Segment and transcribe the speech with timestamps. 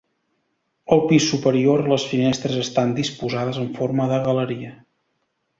[0.95, 4.77] Al pis superior les finestres estan disposades en forma de galeria.